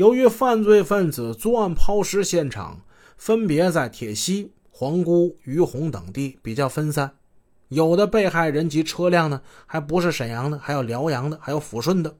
[0.00, 2.80] 由于犯罪分子作案抛尸现场
[3.18, 7.18] 分别在铁西、皇姑、于洪等地比较分散，
[7.68, 12.16] 有的被害人及车辆呢还不是沈阳的，还有辽阳的，还有抚顺的。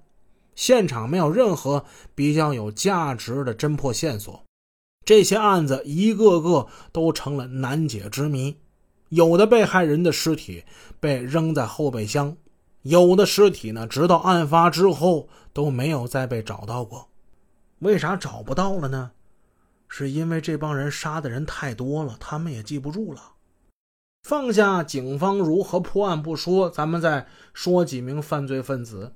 [0.55, 4.45] 现场没有任何比较有价值的侦破线索，
[5.07, 8.59] 这些案子一个个都成了难解之谜。
[9.09, 10.65] 有的被害人的尸体
[11.01, 12.37] 被扔在后备箱，
[12.83, 17.07] 有的尸体呢，直到案发之后都没有再被找到过。
[17.81, 19.11] 为啥找不到了呢？
[19.89, 23.33] 是因为这帮人杀的人太多了，他们也记不住了。
[24.23, 29.15] 放下警方如何破案不说，咱们再说几名犯罪分子。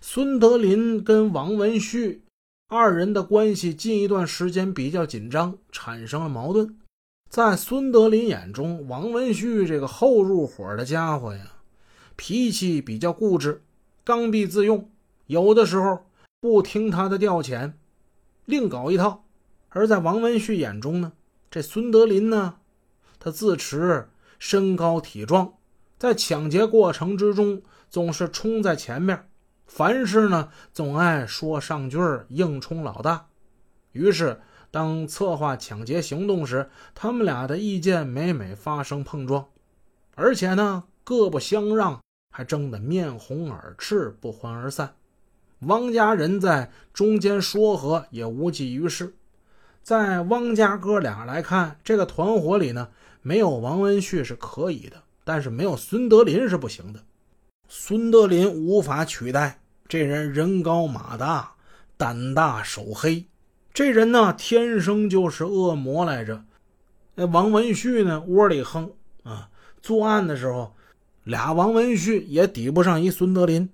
[0.00, 2.24] 孙德林跟王文旭
[2.68, 6.78] 二人的关系近一段时间比较紧张，产生了矛盾。
[7.28, 11.52] 在孙德林眼中，王文旭这个后入伙的家伙呀，
[12.16, 13.62] 脾气比较固执，
[14.02, 14.90] 刚愎自用，
[15.26, 16.06] 有的时候
[16.40, 17.74] 不听他的调遣，
[18.44, 19.24] 另搞一套。
[19.68, 21.12] 而在王文旭眼中呢，
[21.50, 22.56] 这孙德林呢，
[23.18, 25.54] 他自持身高体壮，
[25.98, 29.28] 在抢劫过程之中总是冲在前面。
[29.66, 33.28] 凡事呢，总爱说上句硬冲老大。
[33.92, 34.40] 于是，
[34.70, 39.48] 当策划抢劫行动时，他们俩的意见每每发生碰撞，
[40.14, 44.94] 而且呢，各不相让，还争得面红耳赤，不欢而散。
[45.62, 49.14] 汪家人在中间说和，也无济于事。
[49.82, 52.88] 在汪家哥俩来看，这个团伙里呢，
[53.20, 57.00] 没有王文旭是可以的，但是没有孙德林是不行的。
[57.68, 59.58] 孙德林无法取代。
[59.88, 61.52] 这人人高马大，
[61.98, 63.26] 胆大手黑。
[63.74, 66.44] 这人呢，天生就是恶魔来着。
[67.14, 68.90] 那王文旭呢，窝里横
[69.22, 69.50] 啊。
[69.82, 70.74] 作案的时候，
[71.24, 73.68] 俩王文旭也抵不上一孙德林。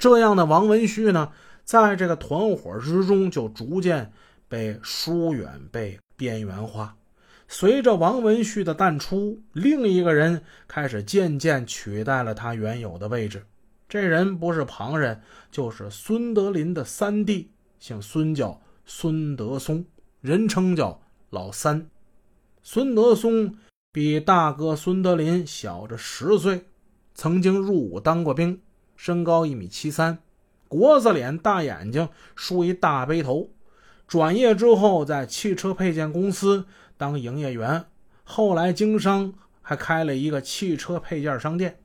[0.00, 1.30] 这样的王文旭呢，
[1.62, 4.10] 在这个团伙之中就逐渐
[4.48, 6.96] 被疏远、被边缘化。
[7.46, 13.44] 随着王文旭的淡出，另一个人开始渐渐取代了他原有的位置。
[13.90, 15.20] 这人不是旁人，
[15.50, 19.84] 就是孙德林的三弟，姓孙，叫孙德松，
[20.22, 20.98] 人称叫
[21.28, 21.86] 老三。
[22.62, 23.54] 孙德松
[23.92, 26.64] 比大哥孙德林小着十岁，
[27.14, 28.60] 曾经入伍当过兵，
[29.02, 30.18] 身高一米七三，
[30.68, 33.48] 国字脸，大眼睛，梳一大背头。
[34.06, 36.66] 转业之后，在汽车配件公司
[36.98, 37.86] 当营业员，
[38.24, 41.80] 后来经商，还开了一个汽车配件商店。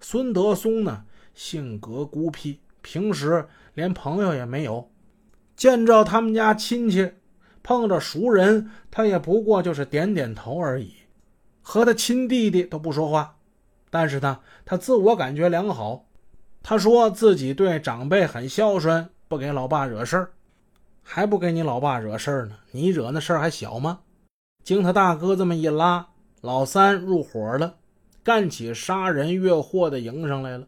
[0.00, 1.04] 孙德松呢？
[1.34, 4.90] 性格孤僻，平时连朋友也没有。
[5.54, 7.12] 见着他们家亲戚，
[7.62, 10.94] 碰着熟人，他也不过就是点点头而已，
[11.62, 13.36] 和他亲弟弟都不说话。
[13.88, 16.06] 但是呢，他自我感觉良好。
[16.66, 20.30] 他说自己对长辈很孝顺，不给老爸惹事儿，
[21.02, 22.56] 还不给你老爸惹事儿呢？
[22.70, 24.00] 你惹那事儿还小吗？
[24.62, 26.08] 经他大哥这么一拉，
[26.40, 27.76] 老三入伙了，
[28.22, 30.66] 干起杀人越货的营生来了。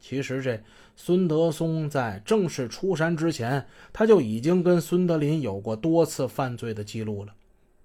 [0.00, 0.60] 其实，这
[0.96, 7.32] 孙德松在正式出山之前，他就已经跟孙德林有过多次犯罪的记录了。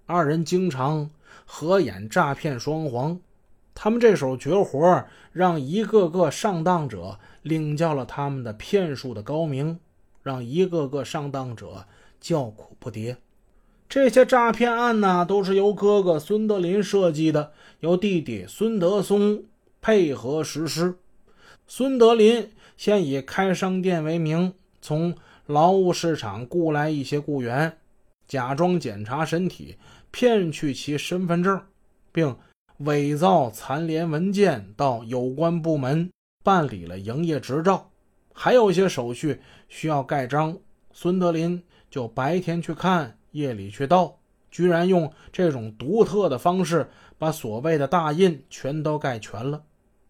[0.07, 1.11] 二人经常
[1.45, 3.19] 合演诈骗双簧，
[3.75, 9.80] 他们这手绝活让一个个上当者领教了他们的骗术的高明，
[10.24, 11.85] 让一个个上当者
[12.19, 13.18] 叫苦不迭。
[13.88, 19.44] 这些诈骗案呢，都是由哥哥孙德林设计的，由弟弟孙德松
[19.80, 20.96] 配合实施。
[21.68, 25.14] 孙德林先以开商店为名，从
[25.46, 27.78] 劳务市场雇来一些雇员，
[28.28, 29.75] 假装检查身体，
[30.09, 31.62] 骗取其身份证，
[32.12, 32.35] 并
[32.80, 36.12] 伪造残联文件到有关部门
[36.44, 37.90] 办理了营业执照。
[38.34, 40.58] 还有一些手续需要盖章，
[40.91, 44.18] 孙德林就白天去看，夜里去盗，
[44.52, 49.64] 居然用这种独特的方式把所谓的大印全都盖全了。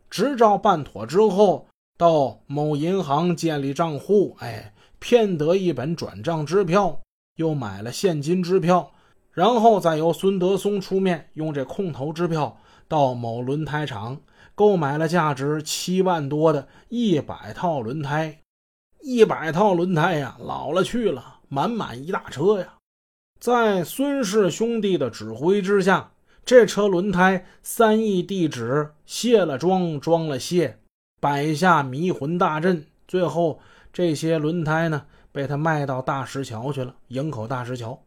[0.09, 1.67] 执照办妥之后，
[1.97, 6.99] 到某银行建立账户，哎，骗得一本转账支票，
[7.35, 8.91] 又买了现金支票，
[9.31, 12.57] 然后再由孙德松出面，用这空头支票
[12.87, 14.21] 到某轮胎厂
[14.53, 18.41] 购买了价值七万多的一百套轮胎，
[19.01, 22.75] 一百套轮胎呀，老了去了，满满一大车呀，
[23.39, 26.11] 在孙氏兄弟的指挥之下。
[26.45, 30.79] 这车轮胎三亿地址卸了装，装了卸，
[31.19, 32.85] 摆下迷魂大阵。
[33.07, 33.59] 最后
[33.91, 37.99] 这些轮胎呢，被他卖到大石桥去了，营口大石桥。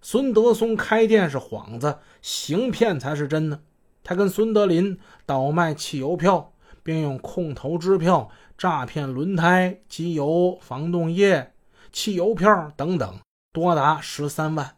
[0.00, 3.60] 孙德松开店是幌子，行骗才是真的。
[4.04, 6.52] 他跟孙德林倒卖汽油票，
[6.82, 11.52] 并用空头支票诈骗轮胎、机油、防冻液，
[11.92, 13.20] 汽油票等等，
[13.52, 14.76] 多达十三万。